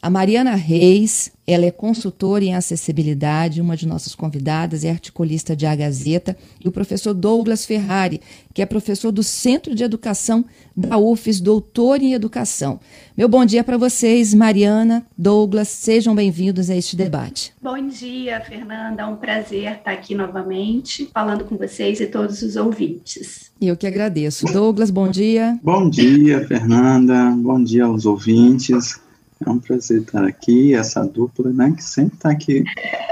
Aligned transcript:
A 0.00 0.08
Mariana 0.08 0.54
Reis, 0.54 1.32
ela 1.44 1.66
é 1.66 1.72
consultora 1.72 2.44
em 2.44 2.54
acessibilidade, 2.54 3.60
uma 3.60 3.76
de 3.76 3.84
nossas 3.84 4.14
convidadas 4.14 4.84
é 4.84 4.90
articulista 4.90 5.56
de 5.56 5.66
A 5.66 5.74
Gazeta, 5.74 6.36
e 6.64 6.68
o 6.68 6.72
professor 6.72 7.12
Douglas 7.12 7.66
Ferrari, 7.66 8.20
que 8.54 8.62
é 8.62 8.66
professor 8.66 9.10
do 9.10 9.24
Centro 9.24 9.74
de 9.74 9.82
Educação 9.82 10.44
da 10.76 10.96
UFES, 10.96 11.40
doutor 11.40 12.00
em 12.00 12.14
educação. 12.14 12.78
Meu 13.16 13.28
bom 13.28 13.44
dia 13.44 13.64
para 13.64 13.76
vocês, 13.76 14.32
Mariana, 14.32 15.04
Douglas, 15.16 15.66
sejam 15.66 16.14
bem-vindos 16.14 16.70
a 16.70 16.76
este 16.76 16.94
debate. 16.94 17.52
Bom 17.60 17.88
dia, 17.88 18.40
Fernanda, 18.40 19.02
é 19.02 19.06
um 19.06 19.16
prazer 19.16 19.72
estar 19.72 19.90
aqui 19.90 20.14
novamente, 20.14 21.10
falando 21.12 21.44
com 21.44 21.56
vocês 21.56 21.98
e 21.98 22.06
todos 22.06 22.40
os 22.42 22.54
ouvintes. 22.54 23.50
Eu 23.60 23.76
que 23.76 23.86
agradeço. 23.86 24.46
Douglas, 24.46 24.92
bom 24.92 25.08
dia. 25.08 25.58
Bom 25.60 25.90
dia, 25.90 26.46
Fernanda, 26.46 27.34
bom 27.36 27.60
dia 27.60 27.84
aos 27.84 28.06
ouvintes. 28.06 29.07
É 29.44 29.48
um 29.48 29.58
prazer 29.58 30.02
estar 30.02 30.24
aqui, 30.24 30.74
essa 30.74 31.04
dupla, 31.04 31.52
né, 31.52 31.72
que 31.76 31.82
sempre 31.82 32.14
está 32.14 32.30
aqui 32.30 32.64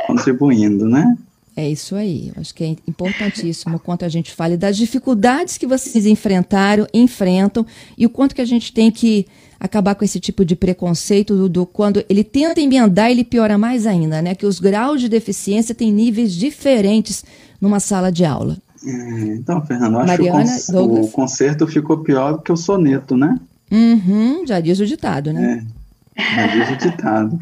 contribuindo, 0.07 0.89
né? 0.89 1.17
É 1.57 1.67
isso 1.67 1.97
aí. 1.97 2.31
Acho 2.37 2.55
que 2.55 2.65
é 2.65 2.77
importantíssimo 2.87 3.77
o 3.77 3.81
quanto 3.81 4.05
a 4.05 4.09
gente 4.11 4.35
fale 4.35 4.59
das 4.59 4.77
dificuldades 4.77 5.57
que 5.57 5.67
vocês 5.67 6.05
enfrentaram, 6.05 6.87
enfrentam 6.93 7.65
e 7.97 8.05
o 8.05 8.11
quanto 8.11 8.35
que 8.35 8.43
a 8.43 8.45
gente 8.45 8.75
tem 8.75 8.91
que 8.91 9.27
acabar 9.59 9.95
com 9.95 10.05
esse 10.05 10.21
tipo 10.21 10.45
de 10.45 10.55
preconceito 10.55 11.35
do, 11.35 11.49
do, 11.49 11.65
quando 11.65 12.05
ele 12.11 12.23
tenta 12.23 12.61
emendar, 12.61 13.11
ele 13.11 13.25
piora 13.25 13.57
mais 13.57 13.87
ainda, 13.87 14.21
né? 14.21 14.35
Que 14.35 14.45
os 14.45 14.61
graus 14.61 15.01
de 15.01 15.09
deficiência 15.09 15.75
têm 15.75 15.91
níveis 15.91 16.35
diferentes 16.35 17.25
numa 17.59 17.81
sala 17.81 18.13
de 18.13 18.27
aula. 18.27 18.59
É, 18.85 19.35
então, 19.35 19.65
Fernando, 19.65 19.97
acho 19.97 20.09
Mariana, 20.09 20.45
que 20.45 20.73
o, 20.73 20.89
con 20.89 21.01
o 21.01 21.09
concerto 21.09 21.67
ficou 21.67 21.99
pior 21.99 22.33
do 22.33 22.43
que 22.43 22.53
o 22.53 22.57
soneto, 22.57 23.17
né? 23.17 23.41
Uhum, 23.73 24.47
já 24.47 24.61
diz 24.61 24.79
o 24.79 24.85
ditado, 24.85 25.33
né? 25.33 25.65
É 25.73 25.76
diz 26.17 26.71
o 26.71 26.77
ditado. 26.77 27.39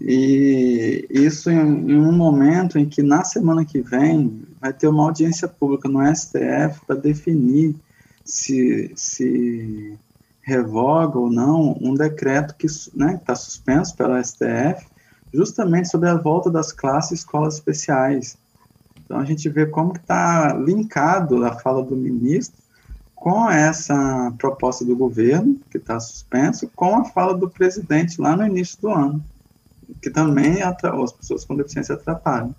E 0.00 1.06
isso 1.08 1.50
em, 1.50 1.90
em, 1.90 1.98
um 1.98 2.12
momento 2.12 2.78
em 2.78 2.86
que 2.86 3.02
na 3.02 3.24
semana 3.24 3.64
que 3.64 3.80
vem 3.80 4.42
vai 4.60 4.72
ter 4.72 4.88
uma 4.88 5.04
audiência 5.04 5.48
pública 5.48 5.88
no 5.88 6.04
STF 6.14 6.84
para 6.86 6.96
definir 6.96 7.74
se, 8.24 8.92
se 8.94 9.98
revoga 10.42 11.18
ou 11.18 11.30
não 11.30 11.76
um 11.80 11.94
decreto 11.94 12.54
que 12.56 12.66
está 12.66 12.90
né, 12.94 13.20
tá 13.24 13.34
suspenso 13.34 13.96
pela 13.96 14.22
STF 14.22 14.86
justamente 15.32 15.88
sobre 15.88 16.08
a 16.08 16.14
volta 16.14 16.50
das 16.50 16.72
classes 16.72 17.20
escolas 17.20 17.54
especiais. 17.54 18.36
Então 19.04 19.18
a 19.18 19.24
gente 19.24 19.48
vê 19.48 19.66
como 19.66 19.92
está 19.94 20.54
linkado 20.54 21.44
a 21.44 21.52
fala 21.58 21.82
do 21.82 21.96
ministro 21.96 22.65
com 23.26 23.50
essa 23.50 24.32
proposta 24.38 24.84
do 24.84 24.94
governo, 24.94 25.58
que 25.68 25.78
está 25.78 25.98
suspenso, 25.98 26.70
com 26.76 26.94
a 26.94 27.04
fala 27.06 27.36
do 27.36 27.50
presidente 27.50 28.20
lá 28.20 28.36
no 28.36 28.46
início 28.46 28.80
do 28.80 28.88
ano, 28.88 29.24
que 30.00 30.08
também 30.08 30.62
as 30.62 31.10
pessoas 31.10 31.44
com 31.44 31.56
deficiência 31.56 31.96
atrapalham. 31.96 32.54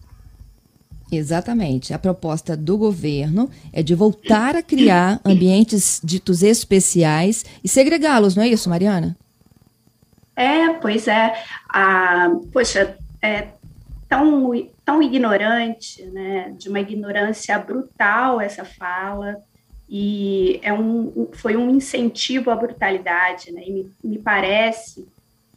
Exatamente. 1.10 1.94
A 1.94 1.98
proposta 1.98 2.58
do 2.58 2.78
governo 2.78 3.50
é 3.72 3.82
de 3.82 3.95
voltar 3.95 4.58
a 4.58 4.62
criar 4.62 5.22
ambientes 5.23 6.02
ditos 6.04 6.44
especiais 6.44 7.45
e 7.64 7.70
segregá-los, 7.70 8.36
não 8.36 8.44
é 8.44 8.50
isso, 8.50 8.70
Mariana? 8.70 9.16
É, 10.36 10.73
pois 10.73 11.08
é. 11.08 11.34
Ah, 11.70 12.30
poxa, 12.52 12.98
é 13.22 13.48
tão, 14.10 14.52
tão 14.84 15.02
ignorante, 15.02 16.04
né, 16.08 16.54
de 16.58 16.67
uma 16.67 16.82
ignorância 16.82 17.58
brutal 17.58 18.42
essa 18.42 18.66
fala, 18.66 19.38
e 19.89 20.59
é 20.61 20.73
um, 20.73 21.30
foi 21.33 21.55
um 21.55 21.70
incentivo 21.70 22.52
à 22.52 22.55
brutalidade, 22.55 23.52
né? 23.52 23.64
E 23.65 23.71
me, 23.71 23.92
me 24.03 24.20
parece 24.20 25.08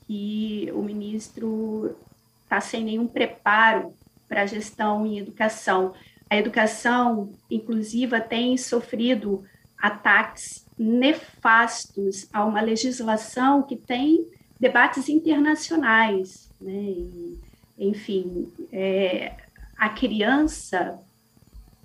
que 0.06 0.70
o 0.72 0.82
ministro 0.82 1.96
está 2.44 2.60
sem 2.60 2.84
nenhum 2.84 3.06
preparo 3.06 3.92
para 4.28 4.42
a 4.42 4.46
gestão 4.46 5.04
em 5.04 5.18
educação. 5.18 5.94
A 6.28 6.36
educação 6.36 7.32
inclusiva 7.50 8.20
tem 8.20 8.56
sofrido 8.56 9.44
ataques 9.76 10.64
nefastos 10.78 12.28
a 12.32 12.44
uma 12.44 12.60
legislação 12.60 13.62
que 13.62 13.76
tem 13.76 14.26
debates 14.60 15.08
internacionais, 15.08 16.48
né? 16.60 16.72
E, 16.72 17.38
enfim, 17.78 18.52
é, 18.70 19.32
a 19.76 19.88
criança 19.88 21.00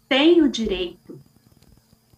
tem 0.07 0.41
o 0.41 0.49
direito 0.49 1.19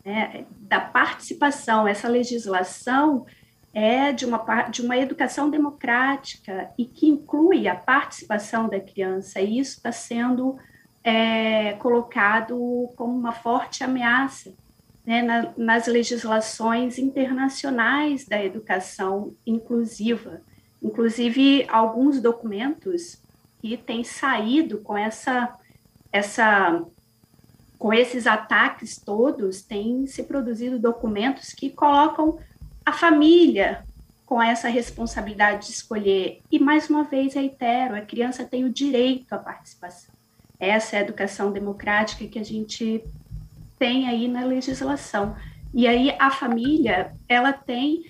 né, 0.07 0.45
da 0.61 0.79
participação. 0.79 1.85
Essa 1.85 2.07
legislação 2.07 3.25
é 3.73 4.13
de 4.13 4.25
uma, 4.25 4.37
de 4.69 4.81
uma 4.81 4.97
educação 4.97 5.49
democrática 5.49 6.71
e 6.77 6.85
que 6.85 7.07
inclui 7.07 7.67
a 7.67 7.75
participação 7.75 8.69
da 8.69 8.79
criança, 8.79 9.41
e 9.41 9.59
isso 9.59 9.75
está 9.75 9.91
sendo 9.91 10.57
é, 11.03 11.73
colocado 11.73 12.57
como 12.95 13.13
uma 13.17 13.33
forte 13.33 13.83
ameaça 13.83 14.53
né, 15.05 15.21
na, 15.21 15.53
nas 15.57 15.87
legislações 15.87 16.97
internacionais 16.97 18.25
da 18.25 18.41
educação 18.41 19.35
inclusiva. 19.45 20.41
Inclusive, 20.81 21.65
alguns 21.67 22.21
documentos 22.21 23.21
que 23.59 23.75
têm 23.75 24.05
saído 24.05 24.77
com 24.79 24.97
essa, 24.97 25.53
essa 26.13 26.81
com 27.77 27.93
esses 27.93 28.25
ataques 28.25 28.97
todos, 28.97 29.61
tem 29.61 30.07
se 30.07 30.23
produzido 30.23 30.79
documentos 30.79 31.53
que 31.53 31.69
colocam 31.69 32.39
a 32.85 32.91
família 32.91 33.85
com 34.25 34.41
essa 34.41 34.67
responsabilidade 34.67 35.67
de 35.67 35.73
escolher. 35.73 36.41
E, 36.51 36.59
mais 36.59 36.89
uma 36.89 37.03
vez, 37.03 37.33
reitero, 37.33 37.95
a 37.95 38.01
criança 38.01 38.43
tem 38.43 38.65
o 38.65 38.73
direito 38.73 39.31
à 39.33 39.37
participação. 39.37 40.13
Essa 40.59 40.95
é 40.95 40.99
a 40.99 41.01
educação 41.03 41.51
democrática 41.51 42.25
que 42.27 42.39
a 42.39 42.43
gente 42.43 43.03
tem 43.77 44.07
aí 44.07 44.27
na 44.27 44.43
legislação. 44.43 45.35
E 45.73 45.87
aí 45.87 46.15
a 46.19 46.31
família, 46.31 47.13
ela 47.29 47.53
tem 47.53 48.05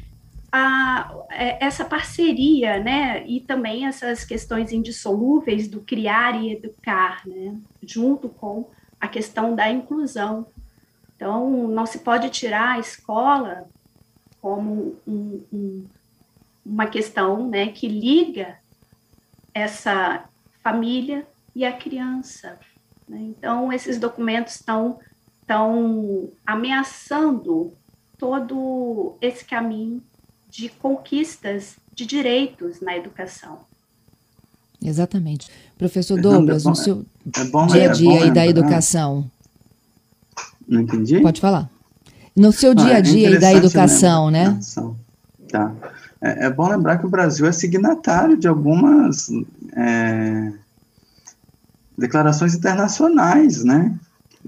a, 0.51 1.13
é, 1.29 1.63
essa 1.63 1.83
parceria, 1.83 2.79
né, 2.79 3.25
e 3.27 3.41
também 3.41 3.85
essas 3.85 4.23
questões 4.23 4.71
indissolúveis 4.71 5.67
do 5.67 5.81
criar 5.81 6.41
e 6.41 6.53
educar, 6.53 7.21
né, 7.27 7.55
junto 7.83 8.29
com 8.29 8.69
a 8.99 9.07
questão 9.07 9.55
da 9.55 9.69
inclusão. 9.69 10.47
Então, 11.15 11.67
não 11.67 11.85
se 11.85 11.99
pode 11.99 12.29
tirar 12.29 12.75
a 12.75 12.79
escola 12.79 13.67
como 14.41 14.95
um, 15.07 15.43
um, 15.51 15.85
uma 16.65 16.87
questão 16.87 17.49
né, 17.49 17.69
que 17.69 17.87
liga 17.87 18.59
essa 19.53 20.29
família 20.61 21.27
e 21.55 21.65
a 21.65 21.71
criança. 21.71 22.59
Né? 23.07 23.19
Então, 23.21 23.73
esses 23.73 23.99
documentos 23.99 24.55
estão, 24.55 24.99
estão 25.41 26.29
ameaçando 26.45 27.73
todo 28.17 29.17
esse 29.21 29.43
caminho 29.45 30.03
de 30.49 30.69
conquistas 30.69 31.77
de 31.93 32.05
direitos 32.05 32.79
na 32.79 32.95
educação. 32.95 33.65
Exatamente. 34.81 35.49
Professor 35.77 36.19
Douglas, 36.19 36.63
no 36.63 36.75
seu 36.75 37.05
é 37.35 37.43
bom, 37.45 37.67
dia 37.67 37.89
a 37.89 37.93
dia 37.93 38.23
aí 38.23 38.31
da 38.31 38.45
educação. 38.45 39.29
Não 40.67 40.81
entendi? 40.81 41.19
Pode 41.21 41.41
falar. 41.41 41.69
No 42.35 42.51
seu 42.51 42.75
dia 42.75 42.93
a 42.93 42.95
ah, 42.95 42.99
é 42.99 43.01
dia 43.01 43.29
aí 43.29 43.39
da 43.39 43.53
educação, 43.53 44.29
né? 44.29 44.59
Tá. 45.49 45.73
É, 46.21 46.45
é, 46.45 46.49
bom 46.49 46.67
lembrar 46.67 46.97
que 46.97 47.05
o 47.05 47.09
Brasil 47.09 47.45
é 47.45 47.51
signatário 47.51 48.37
de 48.37 48.47
algumas 48.47 49.29
é, 49.75 50.53
declarações 51.97 52.53
internacionais, 52.53 53.63
né? 53.63 53.97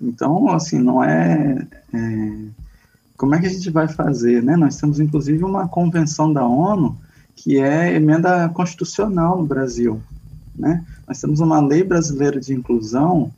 Então, 0.01 0.49
assim, 0.49 0.79
não 0.79 1.03
é, 1.03 1.67
é, 1.93 2.31
Como 3.17 3.35
é 3.35 3.39
que 3.39 3.47
a 3.47 3.49
gente 3.49 3.69
vai 3.69 3.87
fazer, 3.87 4.43
né? 4.43 4.55
Nós 4.55 4.77
temos, 4.77 4.99
inclusive, 4.99 5.43
uma 5.43 5.67
convenção 5.67 6.31
da 6.31 6.45
ONU 6.45 6.97
que 7.35 7.57
é 7.57 7.95
emenda 7.95 8.49
constitucional 8.49 9.37
no 9.37 9.45
Brasil, 9.45 10.01
né? 10.59 10.83
Nós 11.07 11.21
temos 11.21 11.39
uma 11.39 11.61
lei 11.61 11.83
brasileira 11.83 12.39
de 12.39 12.53
inclusão, 12.53 13.31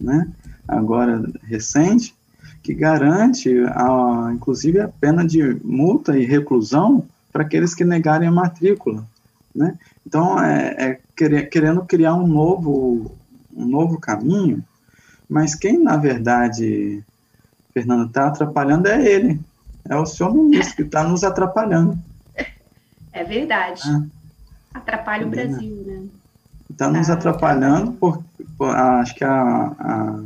né, 0.00 0.28
agora 0.66 1.22
recente, 1.42 2.14
que 2.62 2.72
garante, 2.72 3.50
a, 3.66 4.30
inclusive, 4.32 4.80
a 4.80 4.88
pena 4.88 5.26
de 5.26 5.42
multa 5.64 6.16
e 6.16 6.24
reclusão 6.24 7.04
para 7.32 7.42
aqueles 7.42 7.74
que 7.74 7.84
negarem 7.84 8.28
a 8.28 8.32
matrícula. 8.32 9.04
Né? 9.52 9.76
Então, 10.06 10.40
é, 10.40 10.76
é 10.78 11.00
querendo 11.50 11.84
criar 11.84 12.14
um 12.14 12.26
novo, 12.26 13.12
um 13.54 13.66
novo 13.66 13.98
caminho, 13.98 14.62
mas 15.28 15.56
quem, 15.56 15.82
na 15.82 15.96
verdade, 15.96 17.02
Fernando, 17.74 18.06
está 18.06 18.28
atrapalhando 18.28 18.86
é 18.86 19.04
ele. 19.04 19.40
É 19.88 19.96
o 19.96 20.06
senhor 20.06 20.32
ministro 20.32 20.76
que 20.76 20.82
está 20.82 21.02
nos 21.02 21.24
atrapalhando. 21.24 21.98
É 23.12 23.24
verdade. 23.24 23.82
Ah, 23.86 24.04
Atrapalha 24.74 25.26
o 25.26 25.30
Brasil, 25.30 25.84
né? 25.86 25.91
Está 26.82 26.90
nos 26.90 27.10
ah, 27.10 27.14
atrapalhando, 27.14 27.92
por, 27.92 28.22
por, 28.58 28.70
acho 28.70 29.14
que 29.14 29.24
a, 29.24 29.32
a, 29.78 30.20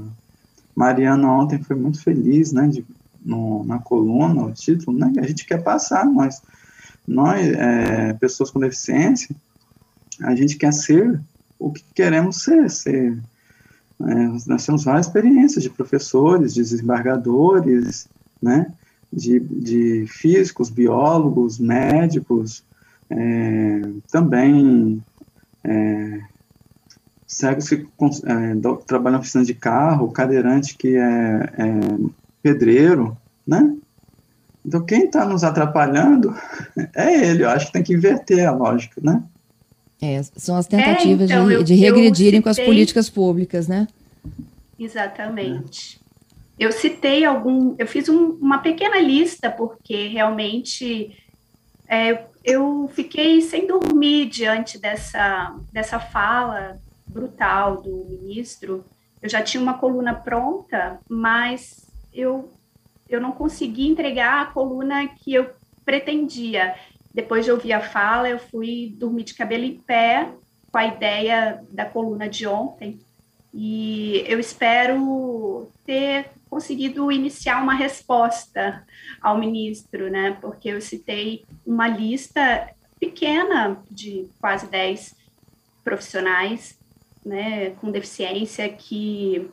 Mariana 0.75 1.31
ontem 1.31 1.63
foi 1.63 1.77
muito 1.77 2.03
feliz, 2.03 2.53
né, 2.53 2.67
de, 2.69 2.85
no, 3.25 3.65
na 3.65 3.79
coluna, 3.79 4.45
o 4.45 4.53
título, 4.53 4.99
né, 4.99 5.13
a 5.19 5.27
gente 5.27 5.47
quer 5.47 5.63
passar, 5.63 6.07
mas 6.07 6.43
nós, 7.07 7.47
é, 7.47 8.13
pessoas 8.15 8.51
com 8.51 8.61
deficiência, 8.61 9.35
a 10.23 10.35
gente 10.35 10.57
quer 10.57 10.73
ser 10.73 11.21
o 11.59 11.71
que 11.73 11.85
queremos 11.95 12.43
ser, 12.43 12.71
ser 12.71 13.19
é, 14.01 14.15
nós 14.47 14.65
temos 14.65 14.85
várias 14.85 15.07
experiências 15.07 15.63
de 15.63 15.71
professores, 15.71 16.55
de 16.55 16.63
desembargadores, 16.63 18.09
né, 18.41 18.73
de, 19.13 19.41
de 19.41 20.07
físicos, 20.09 20.71
biólogos, 20.71 21.59
médicos, 21.59 22.63
é, 23.09 23.83
também 24.11 25.03
é, 25.65 26.21
cegos 27.27 27.69
que 27.69 27.75
é, 27.75 28.77
trabalham 28.87 29.17
na 29.17 29.19
oficina 29.19 29.45
de 29.45 29.55
carro, 29.55 30.13
cadeirante 30.13 30.77
que 30.77 30.97
é, 30.97 31.53
é 31.59 31.71
pedreiro, 32.43 33.17
né? 33.47 33.77
Então, 34.65 34.85
quem 34.85 35.05
está 35.05 35.25
nos 35.25 35.45
atrapalhando 35.45 36.35
é 36.95 37.29
ele. 37.29 37.45
Eu 37.45 37.51
acho 37.51 37.67
que 37.67 37.73
tem 37.73 37.83
que 37.83 37.95
inverter 37.95 38.47
a 38.47 38.53
lógica, 38.53 39.01
né? 39.03 39.23
É, 40.01 40.23
são 40.37 40.57
as 40.57 40.67
tentativas 40.67 41.31
é, 41.31 41.35
então, 41.35 41.49
de, 41.49 41.55
eu, 41.55 41.63
de 41.63 41.75
regredirem 41.75 42.43
com 42.43 42.49
as 42.49 42.59
políticas 42.59 43.09
públicas, 43.09 43.67
né? 43.67 43.89
Exatamente. 44.79 46.01
Eu 46.59 46.73
citei 46.73 47.25
algum, 47.25 47.75
eu 47.79 47.87
fiz 47.87 48.09
um, 48.09 48.33
uma 48.41 48.59
pequena 48.59 49.01
lista 49.01 49.51
porque 49.51 50.09
realmente 50.09 51.17
é, 51.89 52.25
eu 52.45 52.91
fiquei 52.93 53.41
sem 53.41 53.67
dormir 53.67 54.27
diante 54.27 54.79
dessa, 54.79 55.55
dessa 55.73 55.99
fala 55.99 56.79
brutal 57.17 57.81
do 57.81 58.05
ministro. 58.05 58.85
Eu 59.23 59.29
já 59.29 59.43
tinha 59.43 59.63
uma 59.63 59.79
coluna 59.79 60.15
pronta, 60.15 61.01
mas 61.09 61.91
eu, 62.13 62.53
eu 63.09 63.21
não 63.21 63.33
consegui 63.33 63.89
entregar 63.89 64.43
a 64.43 64.53
coluna 64.53 65.09
que 65.09 65.33
eu 65.33 65.51
pretendia. 65.85 66.77
Depois 67.15 67.47
de 67.47 67.51
ouvir 67.51 67.73
a 67.73 67.81
fala, 67.81 68.29
eu 68.29 68.39
fui 68.39 68.95
dormir 68.99 69.25
de 69.25 69.35
cabelo 69.35 69.65
em 69.65 69.79
pé 69.79 70.31
com 70.71 70.79
a 70.79 70.87
ideia 70.87 71.65
da 71.71 71.87
coluna 71.87 72.29
de 72.29 72.47
ontem. 72.47 73.01
E 73.55 74.23
eu 74.27 74.39
espero 74.39 75.71
ter 75.87 76.31
conseguido 76.51 77.11
iniciar 77.11 77.63
uma 77.63 77.73
resposta 77.73 78.85
ao 79.23 79.39
ministro, 79.39 80.11
né? 80.11 80.37
Porque 80.43 80.69
eu 80.69 80.81
citei 80.83 81.47
uma 81.65 81.89
lista 81.89 82.69
pequena 83.01 83.83
de 83.91 84.29
quase 84.39 84.67
10 84.67 85.15
profissionais, 85.83 86.79
né, 87.27 87.71
com 87.71 87.91
deficiência 87.91 88.69
que 88.69 89.51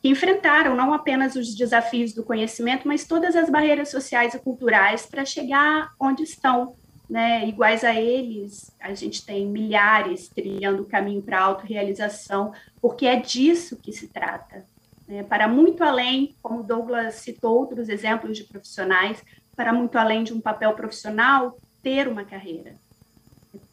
que 0.00 0.10
enfrentaram 0.10 0.76
não 0.76 0.92
apenas 0.92 1.34
os 1.34 1.54
desafios 1.54 2.12
do 2.12 2.22
conhecimento, 2.22 2.86
mas 2.86 3.06
todas 3.06 3.34
as 3.34 3.48
barreiras 3.48 3.90
sociais 3.90 4.34
e 4.34 4.38
culturais 4.38 5.06
para 5.06 5.24
chegar 5.24 5.94
onde 5.98 6.22
estão, 6.22 6.76
né? 7.08 7.48
Iguais 7.48 7.82
a 7.82 7.94
eles, 7.94 8.70
a 8.78 8.92
gente 8.92 9.24
tem 9.24 9.46
milhares 9.46 10.28
trilhando 10.28 10.82
o 10.82 10.86
caminho 10.86 11.22
para 11.22 11.38
a 11.38 11.44
autorrealização, 11.44 12.52
porque 12.82 13.06
é 13.06 13.16
disso 13.16 13.78
que 13.78 13.94
se 13.94 14.08
trata. 14.08 14.66
Né? 15.08 15.22
Para 15.22 15.48
muito 15.48 15.82
além, 15.82 16.34
como 16.42 16.62
Douglas 16.62 17.14
citou 17.14 17.58
outros 17.58 17.88
exemplos 17.88 18.36
de 18.36 18.44
profissionais, 18.44 19.24
para 19.56 19.72
muito 19.72 19.96
além 19.96 20.22
de 20.22 20.34
um 20.34 20.40
papel 20.40 20.74
profissional, 20.74 21.58
ter 21.82 22.08
uma 22.08 22.24
carreira, 22.24 22.76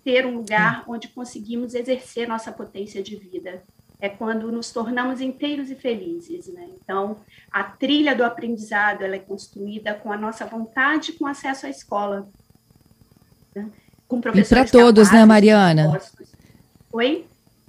ter 0.04 0.26
um 0.26 0.36
lugar 0.38 0.84
onde 0.88 1.08
conseguimos 1.10 1.74
exercer 1.74 2.28
nossa 2.28 2.52
potência 2.52 3.02
de 3.02 3.16
vida, 3.16 3.64
é 4.02 4.10
quando 4.10 4.52
nos 4.52 4.72
tornamos 4.72 5.22
inteiros 5.22 5.70
e 5.70 5.76
felizes, 5.76 6.48
né? 6.48 6.68
Então, 6.84 7.18
a 7.52 7.64
trilha 7.64 8.16
do 8.16 8.24
aprendizado 8.24 9.04
ela 9.04 9.16
é 9.16 9.20
construída 9.20 9.94
com 9.94 10.12
a 10.12 10.18
nossa 10.18 10.44
vontade, 10.46 11.14
com 11.14 11.28
acesso 11.28 11.68
à 11.68 11.70
escola, 11.70 12.28
né? 13.56 13.70
com 14.08 14.20
professores. 14.20 14.52
E 14.52 14.72
para 14.72 14.84
todos, 14.84 15.12
né, 15.12 15.24
Mariana? 15.24 16.02
Oi. 16.92 17.26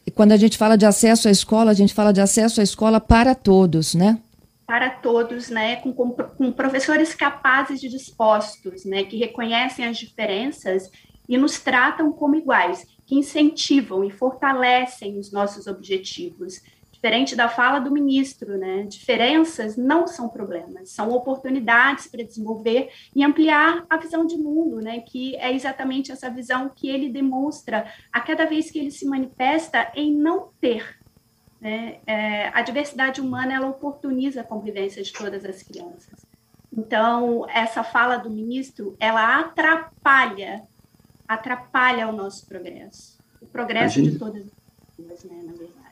E 0.07 0.11
quando 0.11 0.33
a 0.33 0.37
gente 0.39 0.57
fala 0.57 0.77
de 0.77 0.87
acesso 0.87 1.29
à 1.29 1.31
escola, 1.31 1.71
a 1.71 1.75
gente 1.75 1.93
fala 1.93 2.13
de 2.13 2.21
acesso 2.21 2.61
à 2.61 2.65
escola 2.65 2.99
para 2.99 3.35
todos, 3.35 3.95
né? 3.95 4.19
Para 4.67 4.89
todos, 4.89 5.51
né? 5.51 5.77
Com, 5.77 5.93
com, 5.93 6.13
com 6.13 6.51
professores 6.51 7.15
capazes 7.15 7.83
e 7.83 7.89
dispostos, 7.91 8.87
né? 8.87 9.05
Que 9.05 9.19
reconhecem 9.19 9.85
as 9.85 9.99
diferenças 9.99 10.91
e 11.29 11.37
nos 11.39 11.61
tratam 11.61 12.13
como 12.13 12.37
iguais 12.37 12.87
que 13.07 13.15
incentivam 13.15 14.05
e 14.05 14.11
fortalecem 14.11 15.19
os 15.19 15.33
nossos 15.33 15.67
objetivos. 15.67 16.63
Diferente 16.91 17.35
da 17.35 17.49
fala 17.49 17.81
do 17.81 17.91
ministro, 17.91 18.57
né? 18.57 18.85
Diferenças 18.85 19.77
não 19.77 20.07
são 20.07 20.29
problemas, 20.29 20.91
são 20.91 21.11
oportunidades 21.11 22.07
para 22.07 22.23
desenvolver 22.23 22.91
e 23.15 23.25
ampliar 23.25 23.85
a 23.91 23.97
visão 23.97 24.25
de 24.25 24.37
mundo, 24.37 24.81
né? 24.81 25.01
Que 25.01 25.35
é 25.37 25.53
exatamente 25.53 26.13
essa 26.13 26.31
visão 26.31 26.71
que 26.75 26.89
ele 26.89 27.09
demonstra 27.09 27.93
a 28.13 28.21
cada 28.21 28.47
vez 28.47 28.71
que 28.71 28.79
ele 28.79 28.93
se 28.93 29.05
manifesta 29.05 29.91
em 29.97 30.15
não 30.15 30.51
ter. 30.61 30.97
Né? 31.61 31.99
É, 32.07 32.49
a 32.49 32.63
diversidade 32.63 33.21
humana 33.21 33.55
ela 33.55 33.69
oportuniza 33.69 34.41
a 34.41 34.45
convivência 34.45 35.03
de 35.03 35.13
todas 35.13 35.45
as 35.45 35.63
crianças. 35.63 36.25
Então, 36.73 37.47
essa 37.51 37.85
fala 37.85 38.17
do 38.17 38.31
ministro, 38.31 38.97
ela 38.99 39.41
atrapalha 39.41 40.63
atrapalha 41.35 42.09
o 42.09 42.13
nosso 42.13 42.47
progresso. 42.47 43.19
O 43.41 43.47
progresso 43.47 43.97
gente, 43.97 44.13
de 44.13 44.19
todas 44.19 44.45
as 44.45 44.97
pessoas, 44.97 45.25
né, 45.25 45.43
na 45.45 45.53
verdade. 45.53 45.83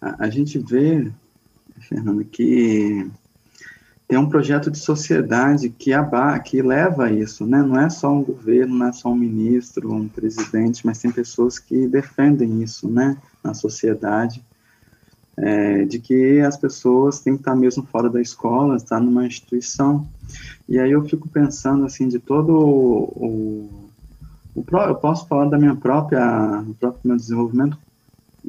A, 0.00 0.24
a 0.24 0.30
gente 0.30 0.58
vê, 0.58 1.10
Fernanda, 1.80 2.24
que 2.24 3.10
tem 4.08 4.18
um 4.18 4.28
projeto 4.28 4.70
de 4.70 4.78
sociedade 4.78 5.68
que, 5.68 5.92
aba, 5.92 6.38
que 6.38 6.62
leva 6.62 7.06
a 7.06 7.12
isso, 7.12 7.44
né? 7.44 7.60
Não 7.60 7.78
é 7.78 7.90
só 7.90 8.12
um 8.12 8.22
governo, 8.22 8.76
não 8.76 8.86
é 8.86 8.92
só 8.92 9.10
um 9.10 9.16
ministro, 9.16 9.92
um 9.92 10.08
presidente, 10.08 10.86
mas 10.86 10.98
tem 10.98 11.10
pessoas 11.10 11.58
que 11.58 11.88
defendem 11.88 12.62
isso, 12.62 12.88
né? 12.88 13.16
Na 13.42 13.52
sociedade, 13.52 14.44
é, 15.36 15.84
de 15.84 15.98
que 15.98 16.40
as 16.40 16.56
pessoas 16.56 17.20
têm 17.20 17.34
que 17.34 17.40
estar 17.40 17.56
mesmo 17.56 17.84
fora 17.84 18.08
da 18.08 18.20
escola, 18.20 18.76
estar 18.76 19.00
numa 19.00 19.26
instituição. 19.26 20.06
E 20.68 20.78
aí 20.78 20.92
eu 20.92 21.04
fico 21.04 21.28
pensando, 21.28 21.84
assim, 21.84 22.06
de 22.06 22.20
todo 22.20 22.52
o, 22.56 23.85
eu 24.56 24.94
posso 24.94 25.26
falar 25.26 25.46
da 25.46 25.58
minha 25.58 25.76
própria, 25.76 26.64
próprio 26.80 27.00
meu 27.04 27.16
desenvolvimento 27.16 27.78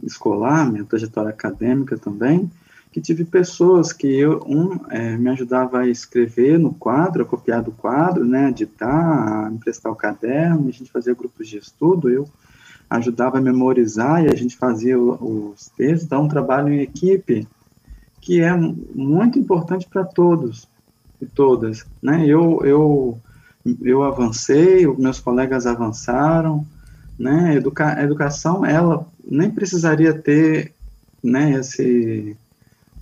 escolar, 0.04 0.72
minha 0.72 0.86
trajetória 0.86 1.30
acadêmica 1.30 1.98
também, 1.98 2.50
que 2.92 3.02
tive 3.02 3.26
pessoas 3.26 3.92
que 3.92 4.08
eu, 4.08 4.44
um, 4.48 4.80
é, 4.90 5.18
me 5.18 5.30
ajudava 5.30 5.80
a 5.80 5.88
escrever 5.88 6.58
no 6.58 6.74
quadro, 6.74 7.24
a 7.24 7.26
copiar 7.26 7.62
do 7.62 7.72
quadro, 7.72 8.26
né, 8.26 8.50
editar, 8.50 9.48
a 9.48 9.52
emprestar 9.52 9.92
o 9.92 9.96
caderno, 9.96 10.68
a 10.68 10.72
gente 10.72 10.92
fazia 10.92 11.14
grupos 11.14 11.48
de 11.48 11.58
estudo, 11.58 12.10
eu 12.10 12.28
ajudava 12.90 13.38
a 13.38 13.42
memorizar 13.42 14.24
e 14.24 14.30
a 14.30 14.36
gente 14.36 14.56
fazia 14.56 14.98
os 14.98 15.70
textos, 15.76 16.06
então 16.06 16.24
um 16.24 16.30
trabalho 16.30 16.70
em 16.70 16.80
equipe 16.80 17.48
que 18.22 18.42
é 18.42 18.56
muito 18.56 19.38
importante 19.38 19.88
para 19.88 20.06
todos 20.06 20.68
e 21.22 21.26
todas, 21.26 21.86
né, 22.02 22.26
eu, 22.26 22.62
eu 22.64 23.20
eu 23.82 24.04
avancei, 24.04 24.88
meus 24.88 25.20
colegas 25.20 25.66
avançaram, 25.66 26.66
né? 27.18 27.56
Educa 27.56 28.02
educação, 28.02 28.66
ela 28.66 29.08
nem 29.26 29.50
precisaria 29.50 30.14
ter, 30.14 30.74
né, 31.24 31.54
esse, 31.54 32.38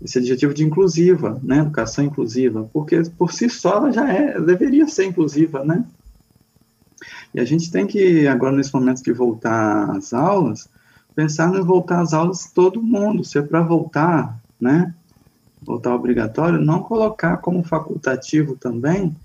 esse 0.01 0.19
adjetivo 0.19 0.53
de 0.53 0.63
inclusiva, 0.63 1.39
né? 1.43 1.59
Educação 1.59 2.05
inclusiva, 2.05 2.69
porque 2.71 3.01
por 3.17 3.33
si 3.33 3.49
só 3.49 3.77
ela 3.77 3.91
já 3.91 4.11
é, 4.11 4.39
deveria 4.39 4.87
ser 4.87 5.05
inclusiva, 5.05 5.63
né? 5.63 5.85
E 7.33 7.39
a 7.39 7.45
gente 7.45 7.69
tem 7.69 7.85
que, 7.85 8.27
agora 8.27 8.55
nesse 8.55 8.73
momento 8.73 9.03
de 9.03 9.11
voltar 9.11 9.91
às 9.91 10.13
aulas, 10.13 10.69
pensar 11.13 11.53
em 11.53 11.61
voltar 11.61 12.01
às 12.01 12.13
aulas 12.13 12.49
todo 12.53 12.81
mundo, 12.81 13.23
se 13.23 13.37
é 13.37 13.41
para 13.41 13.61
voltar, 13.61 14.39
né? 14.59 14.93
Voltar 15.61 15.93
obrigatório, 15.93 16.61
não 16.61 16.81
colocar 16.81 17.37
como 17.37 17.63
facultativo 17.63 18.55
também 18.55 19.15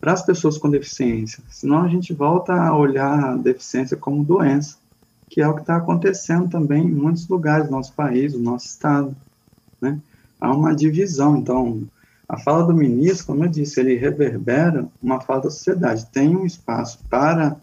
para 0.00 0.12
as 0.12 0.24
pessoas 0.24 0.58
com 0.58 0.70
deficiência. 0.70 1.42
Senão 1.50 1.82
a 1.82 1.88
gente 1.88 2.12
volta 2.12 2.52
a 2.54 2.76
olhar 2.76 3.32
a 3.32 3.36
deficiência 3.36 3.96
como 3.96 4.24
doença, 4.24 4.76
que 5.28 5.40
é 5.40 5.48
o 5.48 5.54
que 5.54 5.60
está 5.60 5.76
acontecendo 5.76 6.48
também 6.48 6.84
em 6.84 6.92
muitos 6.92 7.28
lugares 7.28 7.66
do 7.66 7.72
nosso 7.72 7.92
país, 7.92 8.32
do 8.32 8.38
nosso 8.38 8.66
estado. 8.66 9.14
Né? 9.80 9.98
Há 10.40 10.52
uma 10.54 10.74
divisão. 10.74 11.36
Então, 11.36 11.82
a 12.28 12.38
fala 12.38 12.64
do 12.64 12.74
ministro, 12.74 13.26
como 13.26 13.44
eu 13.44 13.48
disse, 13.48 13.80
ele 13.80 13.96
reverbera 13.96 14.86
uma 15.02 15.20
fala 15.20 15.42
da 15.42 15.50
sociedade. 15.50 16.06
Tem 16.06 16.36
um 16.36 16.46
espaço 16.46 17.00
para 17.10 17.56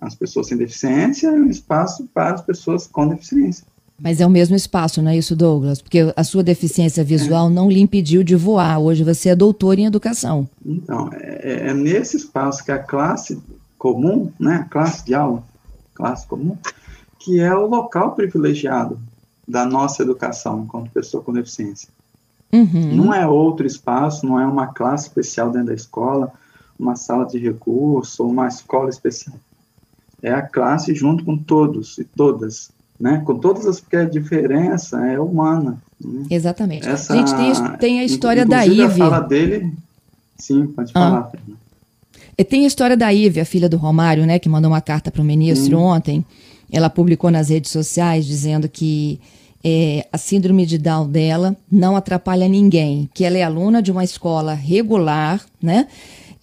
as 0.00 0.14
pessoas 0.14 0.48
sem 0.48 0.58
deficiência 0.58 1.28
e 1.28 1.40
um 1.40 1.50
espaço 1.50 2.08
para 2.12 2.34
as 2.34 2.42
pessoas 2.42 2.86
com 2.86 3.08
deficiência. 3.08 3.66
Mas 4.00 4.20
é 4.20 4.26
o 4.26 4.30
mesmo 4.30 4.56
espaço, 4.56 5.00
não 5.00 5.10
é 5.10 5.16
isso, 5.16 5.36
Douglas? 5.36 5.80
Porque 5.80 6.12
a 6.16 6.24
sua 6.24 6.42
deficiência 6.42 7.04
visual 7.04 7.46
é. 7.46 7.50
não 7.50 7.70
lhe 7.70 7.80
impediu 7.80 8.24
de 8.24 8.34
voar. 8.34 8.78
Hoje 8.78 9.04
você 9.04 9.28
é 9.28 9.36
doutor 9.36 9.78
em 9.78 9.86
educação. 9.86 10.48
Então, 10.64 11.10
é, 11.12 11.68
é 11.68 11.74
nesse 11.74 12.16
espaço 12.16 12.64
que 12.64 12.72
a 12.72 12.78
classe 12.78 13.40
comum, 13.78 14.32
né, 14.38 14.56
a 14.56 14.64
classe 14.64 15.04
de 15.04 15.14
aula, 15.14 15.44
classe 15.94 16.26
comum, 16.26 16.56
que 17.18 17.38
é 17.38 17.54
o 17.54 17.66
local 17.66 18.12
privilegiado 18.12 18.98
da 19.46 19.64
nossa 19.64 20.02
educação 20.02 20.64
enquanto 20.64 20.90
pessoa 20.90 21.22
com 21.22 21.32
deficiência. 21.32 21.88
Uhum. 22.52 22.94
Não 22.94 23.14
é 23.14 23.26
outro 23.26 23.66
espaço, 23.66 24.26
não 24.26 24.38
é 24.38 24.46
uma 24.46 24.68
classe 24.68 25.08
especial 25.08 25.50
dentro 25.50 25.68
da 25.68 25.74
escola, 25.74 26.32
uma 26.78 26.96
sala 26.96 27.26
de 27.26 27.38
recurso 27.38 28.24
ou 28.24 28.30
uma 28.30 28.48
escola 28.48 28.90
especial. 28.90 29.36
É 30.22 30.32
a 30.32 30.42
classe 30.42 30.94
junto 30.94 31.24
com 31.24 31.36
todos 31.36 31.98
e 31.98 32.04
todas, 32.04 32.70
né? 32.98 33.22
Com 33.24 33.38
todas 33.38 33.66
as 33.66 33.80
porque 33.80 33.96
a 33.96 34.04
diferença 34.04 35.06
é 35.06 35.18
humana. 35.18 35.78
Né? 36.02 36.26
Exatamente. 36.30 36.88
Essa, 36.88 37.14
Gente, 37.14 37.34
tem, 37.34 37.76
tem 37.78 38.00
a 38.00 38.04
história 38.04 38.46
da 38.46 38.64
Ive. 38.64 38.82
A 38.82 38.90
fala 38.90 39.20
dele, 39.20 39.72
sim, 40.38 40.66
pode 40.66 40.90
ah. 40.94 41.00
falar. 41.00 41.32
E 42.36 42.44
tem 42.44 42.64
a 42.64 42.66
história 42.66 42.96
da 42.96 43.12
Ive, 43.12 43.40
a 43.40 43.44
filha 43.44 43.68
do 43.68 43.76
Romário, 43.76 44.26
né, 44.26 44.38
que 44.38 44.48
mandou 44.48 44.70
uma 44.70 44.80
carta 44.80 45.10
para 45.10 45.22
o 45.22 45.24
ministro 45.24 45.78
ontem. 45.78 46.24
Ela 46.70 46.90
publicou 46.90 47.30
nas 47.30 47.48
redes 47.48 47.70
sociais 47.70 48.26
dizendo 48.26 48.68
que 48.68 49.20
é, 49.62 50.06
a 50.12 50.18
síndrome 50.18 50.66
de 50.66 50.76
Down 50.76 51.08
dela 51.08 51.56
não 51.70 51.96
atrapalha 51.96 52.48
ninguém, 52.48 53.08
que 53.14 53.24
ela 53.24 53.38
é 53.38 53.42
aluna 53.42 53.80
de 53.80 53.92
uma 53.92 54.04
escola 54.04 54.52
regular, 54.52 55.40
né? 55.62 55.86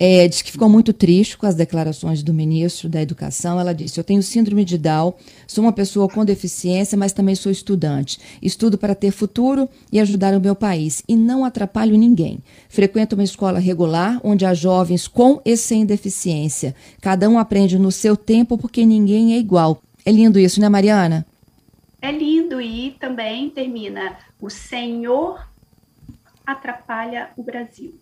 É, 0.04 0.28
diz 0.28 0.42
que 0.42 0.52
ficou 0.52 0.68
muito 0.68 0.94
triste 0.94 1.38
com 1.38 1.46
as 1.46 1.54
declarações 1.54 2.24
do 2.24 2.34
ministro 2.34 2.90
da 2.90 3.00
Educação. 3.00 3.60
Ela 3.60 3.72
disse: 3.72 4.00
Eu 4.00 4.04
tenho 4.04 4.24
síndrome 4.24 4.66
de 4.66 4.76
Down, 4.76 5.14
sou 5.46 5.64
uma 5.64 5.72
pessoa 5.72 6.10
com 6.10 6.26
deficiência, 6.26 6.98
mas 6.98 7.14
também 7.14 7.36
sou 7.36 7.52
estudante. 7.52 8.20
Estudo 8.42 8.80
para 8.80 8.96
ter 8.96 9.12
futuro 9.12 9.70
e 9.92 10.00
ajudar 10.00 10.34
o 10.34 10.42
meu 10.42 10.56
país 10.56 11.04
e 11.08 11.16
não 11.16 11.46
atrapalho 11.46 11.96
ninguém. 11.96 12.40
Frequento 12.68 13.14
uma 13.14 13.24
escola 13.24 13.60
regular 13.60 14.20
onde 14.24 14.44
há 14.44 14.56
jovens 14.56 15.08
com 15.08 15.40
e 15.46 15.56
sem 15.56 15.86
deficiência. 15.86 16.74
Cada 17.00 17.30
um 17.30 17.38
aprende 17.38 17.78
no 17.78 17.92
seu 17.92 18.18
tempo 18.18 18.58
porque 18.58 18.84
ninguém 18.84 19.36
é 19.36 19.38
igual. 19.38 19.84
É 20.04 20.12
lindo 20.12 20.40
isso, 20.40 20.60
né, 20.60 20.68
Mariana? 20.68 21.28
É 22.02 22.12
lindo 22.12 22.60
e 22.60 22.98
também 23.00 23.52
termina: 23.52 24.18
o 24.42 24.50
Senhor 24.50 25.48
atrapalha 26.44 27.30
o 27.38 27.44
Brasil. 27.44 28.01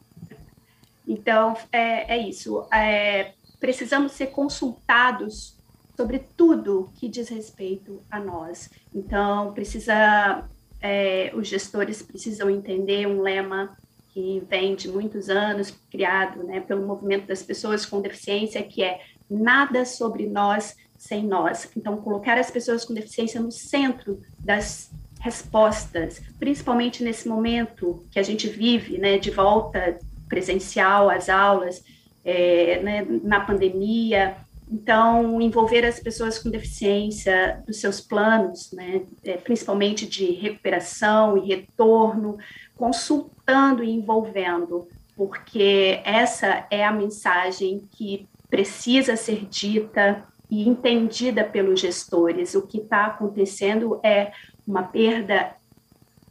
Então, 1.10 1.58
é, 1.72 2.16
é 2.16 2.18
isso. 2.20 2.68
É, 2.72 3.34
precisamos 3.60 4.12
ser 4.12 4.28
consultados 4.28 5.58
sobre 5.98 6.20
tudo 6.38 6.92
que 6.96 7.10
diz 7.10 7.28
respeito 7.30 8.00
a 8.12 8.20
nós. 8.20 8.70
Então, 8.94 9.52
precisa, 9.52 10.48
é, 10.80 11.32
os 11.34 11.48
gestores 11.48 12.04
precisam 12.04 12.48
entender 12.48 13.08
um 13.08 13.22
lema 13.22 13.76
que 14.14 14.44
vem 14.48 14.76
de 14.76 14.88
muitos 14.88 15.30
anos, 15.30 15.72
criado 15.90 16.44
né, 16.44 16.60
pelo 16.60 16.86
movimento 16.86 17.26
das 17.26 17.42
pessoas 17.42 17.88
com 17.88 18.02
deficiência, 18.02 18.62
que 18.62 18.84
é 18.84 19.02
nada 19.28 19.86
sobre 19.86 20.28
nós 20.28 20.76
sem 20.96 21.26
nós. 21.26 21.72
Então, 21.76 21.98
colocar 21.98 22.38
as 22.38 22.52
pessoas 22.52 22.86
com 22.86 22.94
deficiência 22.94 23.42
no 23.42 23.52
centro 23.52 24.22
das 24.40 24.92
respostas, 25.20 26.22
principalmente 26.38 27.04
nesse 27.04 27.28
momento 27.28 28.06
que 28.12 28.20
a 28.20 28.24
gente 28.24 28.48
vive, 28.48 28.98
né, 28.98 29.18
de 29.18 29.32
volta 29.32 30.00
presencial 30.30 31.10
às 31.10 31.28
aulas, 31.28 31.84
é, 32.24 32.80
né, 32.82 33.08
na 33.24 33.40
pandemia. 33.42 34.38
Então, 34.72 35.42
envolver 35.42 35.84
as 35.84 36.00
pessoas 36.00 36.38
com 36.38 36.52
deficiência 36.52 37.64
dos 37.66 37.78
seus 37.78 38.00
planos, 38.00 38.72
né, 38.72 39.02
é, 39.24 39.36
principalmente 39.36 40.08
de 40.08 40.32
recuperação 40.32 41.38
e 41.38 41.48
retorno, 41.48 42.38
consultando 42.78 43.84
e 43.84 43.90
envolvendo, 43.90 44.88
porque 45.16 46.00
essa 46.06 46.68
é 46.70 46.86
a 46.86 46.92
mensagem 46.92 47.88
que 47.92 48.28
precisa 48.50 49.16
ser 49.16 49.46
dita 49.46 50.24
e 50.50 50.68
entendida 50.68 51.44
pelos 51.44 51.80
gestores. 51.80 52.56
O 52.56 52.66
que 52.66 52.78
está 52.78 53.08
acontecendo 53.08 54.00
é 54.04 54.32
uma 54.66 54.84
perda 54.84 55.56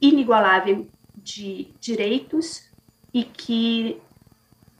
inigualável 0.00 0.86
de 1.16 1.68
direitos 1.80 2.67
e 3.12 3.24
que 3.24 4.00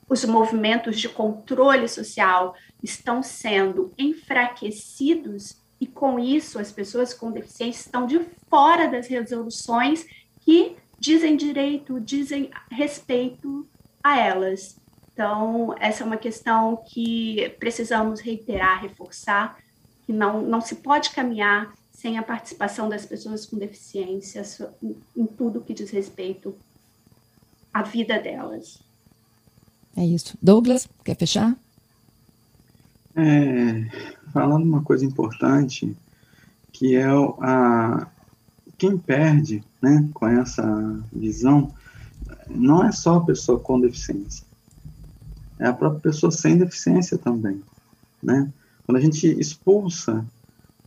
os 0.09 0.25
movimentos 0.25 0.99
de 0.99 1.09
controle 1.09 1.89
social 1.89 2.55
estão 2.83 3.23
sendo 3.23 3.93
enfraquecidos 3.99 5.57
e 5.81 5.87
com 5.87 6.19
isso 6.19 6.59
as 6.59 6.73
pessoas 6.73 7.15
com 7.15 7.31
deficiência 7.31 7.87
estão 7.87 8.07
de 8.07 8.21
fora 8.49 8.89
das 8.89 9.07
resoluções 9.07 10.07
que 10.41 10.77
dizem 10.99 11.37
direito, 11.37 12.01
dizem 12.01 12.51
respeito 12.71 13.69
a 14.03 14.19
elas. 14.19 14.77
Então, 15.13 15.75
essa 15.79 16.03
é 16.03 16.07
uma 16.07 16.17
questão 16.17 16.83
que 16.87 17.55
precisamos 17.59 18.21
reiterar, 18.21 18.81
reforçar, 18.81 19.59
que 20.07 20.13
não, 20.13 20.43
não 20.43 20.61
se 20.61 20.77
pode 20.77 21.11
caminhar 21.11 21.73
sem 21.91 22.17
a 22.17 22.23
participação 22.23 22.89
das 22.89 23.05
pessoas 23.05 23.45
com 23.45 23.59
deficiência 23.59 24.43
em, 25.17 25.27
tudo 25.27 25.61
que 25.61 25.75
diz 25.75 25.91
respeito 25.91 26.57
à 27.73 27.83
vida 27.83 28.21
delas. 28.21 28.81
É 29.97 30.05
isso. 30.05 30.37
Douglas, 30.41 30.89
quer 31.05 31.17
fechar? 31.17 31.57
É, 33.17 33.89
falando 34.33 34.65
uma 34.65 34.83
coisa 34.83 35.05
importante, 35.05 35.97
que 36.73 36.95
é 36.95 37.07
a, 37.41 38.07
quem 38.77 38.97
perde 38.97 39.63
né, 39.83 40.09
com 40.15 40.27
essa 40.27 40.65
visão 41.13 41.75
não 42.49 42.85
é 42.85 42.93
só 42.93 43.17
a 43.17 43.25
pessoa 43.25 43.59
com 43.59 43.81
deficiência 43.81 44.49
é 45.59 45.67
a 45.67 45.73
própria 45.73 46.01
pessoa 46.01 46.31
sem 46.31 46.57
deficiência 46.57 47.19
também, 47.19 47.61
né? 48.23 48.51
Quando 48.87 48.97
a 48.97 49.01
gente 49.01 49.27
expulsa 49.27 50.25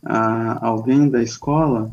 a, 0.02 0.66
alguém 0.66 1.08
da 1.08 1.22
escola, 1.22 1.92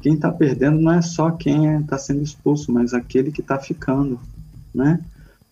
quem 0.00 0.14
está 0.14 0.30
perdendo 0.30 0.80
não 0.80 0.92
é 0.92 1.02
só 1.02 1.30
quem 1.30 1.80
está 1.80 1.98
sendo 1.98 2.22
expulso, 2.22 2.72
mas 2.72 2.94
aquele 2.94 3.32
que 3.32 3.40
está 3.40 3.58
ficando, 3.58 4.20
né? 4.74 5.00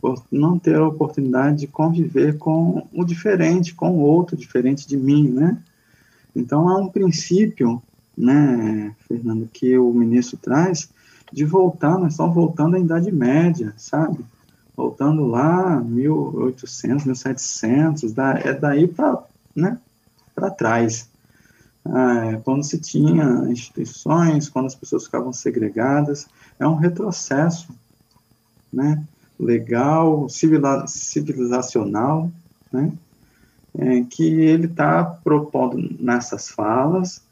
Por 0.01 0.23
não 0.31 0.59
ter 0.59 0.77
a 0.77 0.87
oportunidade 0.87 1.61
de 1.61 1.67
conviver 1.67 2.37
com 2.39 2.87
o 2.93 3.05
diferente, 3.05 3.75
com 3.75 3.91
o 3.91 4.01
outro 4.01 4.37
diferente 4.37 4.87
de 4.87 4.97
mim, 4.97 5.29
né? 5.29 5.59
Então, 6.37 6.69
há 6.69 6.77
um 6.79 6.89
princípio, 6.89 7.83
né, 8.17 8.95
Fernando, 9.07 9.49
que 9.53 9.79
o 9.79 9.93
ministro 9.93 10.37
traz, 10.37 10.91
de 11.33 11.45
voltar, 11.45 11.99
nós 11.99 12.13
estamos 12.13 12.35
voltando 12.35 12.77
à 12.77 12.79
Idade 12.79 13.11
Média, 13.11 13.73
sabe? 13.77 14.25
voltando 14.77 15.27
lá, 15.27 15.81
1800, 15.81 17.07
1700, 17.07 18.13
da, 18.13 18.33
é 18.39 18.53
daí 18.53 18.89
para 18.89 19.23
né, 19.55 19.79
trás. 20.59 21.09
Ah, 21.87 22.41
quando 22.43 22.65
se 22.65 22.79
tinha 22.79 23.47
instituições, 23.51 24.49
quando 24.49 24.67
as 24.67 24.75
pessoas 24.75 25.05
ficavam 25.05 25.33
segregadas, 25.33 26.27
é 26.59 26.67
um 26.67 26.77
retrocesso 26.77 27.69
né, 28.73 29.05
legal, 29.39 30.27
civilizacional, 30.89 32.31
né, 32.73 32.91
é, 33.77 34.03
que 34.03 34.25
ele 34.25 34.67
está 34.67 35.05
propondo 35.05 35.77
nessas 36.01 36.49
falas, 36.49 37.23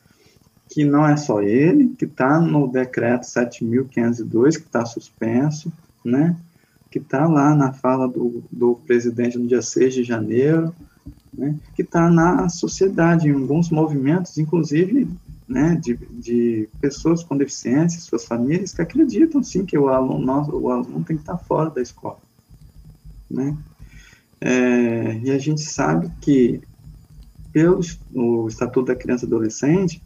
que 0.69 0.85
não 0.85 1.07
é 1.07 1.17
só 1.17 1.43
ele, 1.43 1.95
que 1.99 2.05
está 2.05 2.39
no 2.39 2.71
decreto 2.71 3.23
7.502, 3.23 4.57
que 4.57 4.67
está 4.67 4.85
suspenso, 4.85 5.73
né, 6.05 6.37
que 6.91 6.99
está 6.99 7.27
lá 7.27 7.55
na 7.55 7.73
fala 7.73 8.07
do, 8.07 8.45
do 8.53 8.75
presidente 8.87 9.39
no 9.39 9.47
dia 9.47 9.63
6 9.63 9.95
de 9.95 10.05
janeiro, 10.05 10.75
né, 11.33 11.57
que 11.75 11.83
está 11.83 12.11
na 12.11 12.49
sociedade, 12.49 13.29
em 13.29 13.33
alguns 13.33 13.71
movimentos, 13.71 14.37
inclusive 14.39 15.09
né, 15.49 15.79
de, 15.83 15.97
de 16.11 16.69
pessoas 16.81 17.23
com 17.23 17.37
deficiência, 17.37 18.01
suas 18.01 18.25
famílias, 18.25 18.73
que 18.73 18.83
acreditam 18.83 19.43
sim 19.43 19.65
que 19.65 19.77
o 19.77 19.89
aluno, 19.89 20.49
o 20.53 20.71
aluno 20.71 21.05
tem 21.05 21.17
que 21.17 21.23
estar 21.23 21.37
tá 21.37 21.45
fora 21.45 21.71
da 21.71 21.81
escola. 21.81 22.19
Né? 23.31 23.57
É, 24.41 25.21
e 25.25 25.31
a 25.31 25.39
gente 25.39 25.62
sabe 25.62 26.11
que, 26.21 26.61
pelo 27.53 27.81
o 28.15 28.49
Estatuto 28.49 28.87
da 28.87 28.97
Criança 28.97 29.25
e 29.25 29.29
Adolescente, 29.29 30.03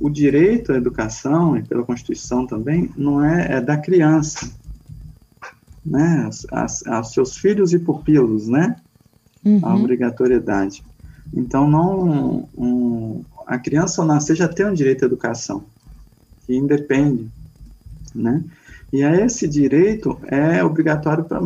o 0.00 0.10
direito 0.10 0.72
à 0.72 0.76
educação, 0.76 1.56
e 1.56 1.62
pela 1.62 1.82
Constituição 1.82 2.46
também, 2.46 2.90
não 2.96 3.24
é, 3.24 3.56
é 3.56 3.60
da 3.60 3.76
criança, 3.76 4.50
né, 5.84 6.28
aos 6.86 7.12
seus 7.12 7.38
filhos 7.38 7.72
e 7.72 7.78
pupilos, 7.78 8.46
né, 8.46 8.76
uhum. 9.56 9.60
a 9.62 9.74
obrigatoriedade. 9.74 10.84
Então, 11.32 11.68
não, 11.68 12.48
um, 12.56 13.22
a 13.46 13.58
criança 13.58 14.00
ao 14.00 14.08
nascer 14.08 14.36
já 14.36 14.48
tem 14.48 14.66
um 14.66 14.74
direito 14.74 15.04
à 15.04 15.06
educação, 15.06 15.64
que 16.46 16.54
independe, 16.56 17.28
né, 18.14 18.42
e 18.92 19.02
aí 19.04 19.20
esse 19.20 19.46
direito 19.46 20.18
é 20.26 20.64
obrigatório 20.64 21.24
para 21.24 21.40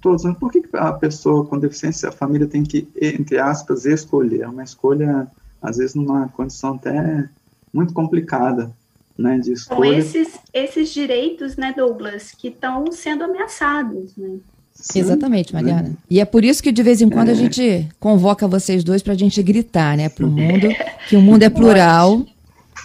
todos. 0.00 0.24
Mas 0.24 0.38
por 0.38 0.50
que 0.50 0.62
a 0.72 0.92
pessoa 0.92 1.44
com 1.44 1.58
deficiência, 1.58 2.08
a 2.08 2.12
família 2.12 2.46
tem 2.46 2.62
que, 2.62 2.88
entre 3.00 3.38
aspas, 3.38 3.84
escolher? 3.84 4.42
É 4.42 4.48
uma 4.48 4.64
escolha, 4.64 5.26
às 5.60 5.76
vezes, 5.76 5.94
numa 5.94 6.28
condição 6.28 6.74
até 6.74 7.28
muito 7.72 7.92
complicada, 7.92 8.72
né, 9.16 9.38
de 9.38 9.52
escolha. 9.52 10.02
São 10.02 10.22
esses, 10.22 10.38
esses 10.52 10.88
direitos, 10.90 11.56
né, 11.56 11.74
Douglas, 11.76 12.32
que 12.32 12.48
estão 12.48 12.90
sendo 12.90 13.24
ameaçados, 13.24 14.16
né? 14.16 14.38
Sim, 14.78 15.00
Exatamente, 15.00 15.54
Mariana. 15.54 15.88
Né? 15.88 15.96
E 16.08 16.20
é 16.20 16.24
por 16.24 16.44
isso 16.44 16.62
que 16.62 16.70
de 16.70 16.82
vez 16.82 17.00
em 17.00 17.08
quando 17.08 17.30
é. 17.30 17.32
a 17.32 17.34
gente 17.34 17.88
convoca 17.98 18.46
vocês 18.46 18.84
dois 18.84 19.02
para 19.02 19.14
a 19.14 19.16
gente 19.16 19.42
gritar, 19.42 19.96
né, 19.96 20.08
para 20.08 20.26
o 20.26 20.30
mundo, 20.30 20.68
que 21.08 21.16
o 21.16 21.20
mundo 21.20 21.42
é 21.42 21.50
plural 21.50 22.24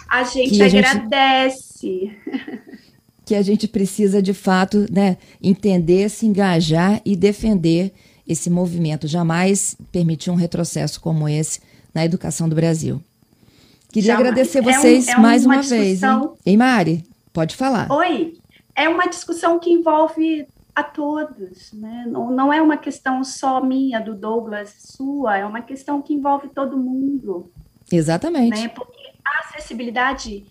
A 0.08 0.24
gente 0.24 0.60
agradece. 0.62 1.88
Gente, 1.88 2.18
que 3.24 3.34
a 3.34 3.42
gente 3.42 3.68
precisa, 3.68 4.20
de 4.20 4.34
fato, 4.34 4.86
né, 4.90 5.16
entender, 5.42 6.08
se 6.08 6.26
engajar 6.26 7.00
e 7.04 7.14
defender 7.14 7.92
esse 8.26 8.50
movimento. 8.50 9.06
Jamais 9.06 9.76
permitir 9.92 10.30
um 10.30 10.34
retrocesso 10.34 11.00
como 11.00 11.28
esse 11.28 11.60
na 11.94 12.04
educação 12.04 12.48
do 12.48 12.56
Brasil. 12.56 13.00
Queria 13.92 14.14
Jamais. 14.14 14.28
agradecer 14.28 14.62
vocês 14.62 15.08
é 15.08 15.12
um, 15.12 15.18
é 15.18 15.20
mais 15.20 15.44
uma, 15.44 15.56
uma 15.56 15.62
vez. 15.62 16.02
Hein? 16.02 16.30
Ei, 16.44 16.56
Mari, 16.56 17.04
pode 17.32 17.54
falar. 17.54 17.92
Oi, 17.92 18.34
é 18.74 18.88
uma 18.88 19.06
discussão 19.06 19.58
que 19.58 19.70
envolve 19.70 20.46
a 20.74 20.82
todos, 20.82 21.72
né? 21.72 22.04
Não, 22.08 22.30
não 22.30 22.52
é 22.52 22.60
uma 22.60 22.76
questão 22.76 23.22
só 23.22 23.62
minha, 23.62 24.00
do 24.00 24.14
Douglas, 24.14 24.74
sua, 24.78 25.36
é 25.38 25.44
uma 25.44 25.62
questão 25.62 26.00
que 26.00 26.14
envolve 26.14 26.48
todo 26.48 26.76
mundo. 26.76 27.52
Exatamente. 27.90 28.62
Né? 28.62 28.68
Porque 28.68 29.12
a 29.24 29.40
acessibilidade 29.40 30.46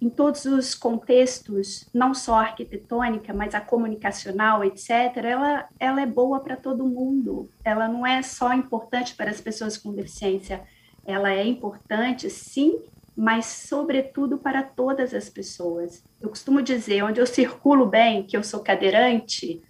em 0.00 0.10
todos 0.10 0.44
os 0.44 0.74
contextos, 0.74 1.88
não 1.92 2.12
só 2.12 2.34
arquitetônica, 2.40 3.32
mas 3.32 3.54
a 3.54 3.60
comunicacional, 3.60 4.62
etc., 4.62 4.90
ela, 5.24 5.68
ela 5.80 6.02
é 6.02 6.06
boa 6.06 6.40
para 6.40 6.56
todo 6.56 6.86
mundo. 6.86 7.50
Ela 7.64 7.88
não 7.88 8.06
é 8.06 8.22
só 8.22 8.52
importante 8.52 9.14
para 9.14 9.30
as 9.30 9.40
pessoas 9.40 9.78
com 9.78 9.94
deficiência, 9.94 10.62
ela 11.06 11.32
é 11.32 11.46
importante, 11.46 12.28
sim, 12.28 12.78
mas 13.16 13.46
sobretudo 13.46 14.36
para 14.36 14.62
todas 14.62 15.14
as 15.14 15.28
pessoas. 15.28 16.02
Eu 16.20 16.28
costumo 16.28 16.60
dizer, 16.60 17.02
onde 17.02 17.18
eu 17.18 17.26
circulo 17.26 17.86
bem, 17.86 18.22
que 18.22 18.36
eu 18.36 18.44
sou 18.44 18.60
cadeirante, 18.60 19.62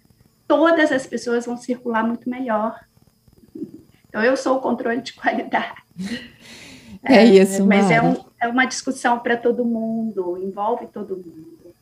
todas 0.45 0.91
as 0.91 1.07
pessoas 1.07 1.45
vão 1.45 1.55
circular 1.55 2.05
muito 2.05 2.29
melhor. 2.29 2.79
Então, 4.09 4.23
eu 4.23 4.37
sou 4.37 4.55
o 4.55 4.61
controle 4.61 5.01
de 5.01 5.13
qualidade. 5.13 5.75
É, 7.03 7.23
isso, 7.23 7.65
Mas 7.65 7.91
é, 7.91 8.01
um, 8.01 8.15
é 8.41 8.47
uma 8.47 8.65
discussão 8.65 9.19
para 9.19 9.37
todo 9.37 9.63
mundo, 9.63 10.37
envolve 10.41 10.87
todo 10.87 11.15
mundo. 11.15 11.73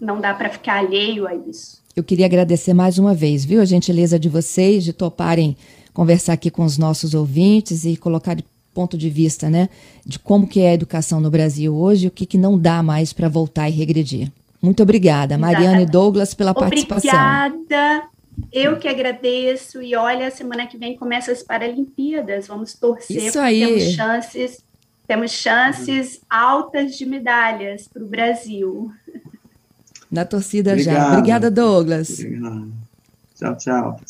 Não 0.00 0.20
dá 0.20 0.32
para 0.34 0.48
ficar 0.48 0.78
alheio 0.78 1.26
a 1.26 1.34
isso. 1.34 1.82
Eu 1.94 2.02
queria 2.02 2.26
agradecer 2.26 2.72
mais 2.72 2.98
uma 2.98 3.14
vez, 3.14 3.44
viu, 3.44 3.60
a 3.60 3.64
gentileza 3.64 4.18
de 4.18 4.28
vocês 4.28 4.82
de 4.82 4.92
toparem 4.92 5.56
conversar 5.92 6.32
aqui 6.32 6.50
com 6.50 6.64
os 6.64 6.78
nossos 6.78 7.14
ouvintes 7.14 7.84
e 7.84 7.96
colocar 7.96 8.36
ponto 8.74 8.96
de 8.96 9.10
vista, 9.10 9.50
né, 9.50 9.68
de 10.06 10.18
como 10.18 10.46
que 10.46 10.60
é 10.60 10.70
a 10.70 10.74
educação 10.74 11.20
no 11.20 11.30
Brasil 11.30 11.74
hoje 11.74 12.06
o 12.06 12.10
que, 12.10 12.24
que 12.24 12.38
não 12.38 12.58
dá 12.58 12.82
mais 12.82 13.12
para 13.12 13.28
voltar 13.28 13.68
e 13.68 13.72
regredir. 13.72 14.30
Muito 14.62 14.82
obrigada, 14.82 15.38
Mariana 15.38 15.82
e 15.82 15.86
Douglas, 15.86 16.34
pela 16.34 16.52
participação. 16.52 17.10
Obrigada. 17.10 18.10
Eu 18.52 18.78
que 18.78 18.88
agradeço. 18.88 19.82
E 19.82 19.94
olha, 19.96 20.30
semana 20.30 20.66
que 20.66 20.76
vem 20.76 20.96
começa 20.96 21.32
as 21.32 21.42
Paralimpíadas. 21.42 22.46
Vamos 22.46 22.74
torcer. 22.74 23.24
Isso 23.24 23.38
aí. 23.38 23.60
Temos 23.60 23.82
chances, 23.94 24.64
temos 25.06 25.30
chances 25.30 26.20
altas 26.28 26.96
de 26.96 27.06
medalhas 27.06 27.88
para 27.88 28.02
o 28.02 28.06
Brasil. 28.06 28.90
Na 30.10 30.24
torcida 30.24 30.72
Obrigado. 30.72 30.96
já. 30.96 31.12
Obrigada, 31.12 31.50
Douglas. 31.50 32.18
Obrigado. 32.18 32.72
Tchau, 33.36 33.56
tchau. 33.56 34.00